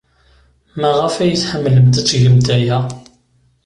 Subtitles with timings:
[0.79, 2.79] Maɣef ay tḥemmlemt ad tgemt aya?